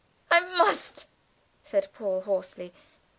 "I 0.31 0.39
must!" 0.39 1.05
said 1.63 1.93
Paul 1.93 2.21
hoarsely. 2.21 2.73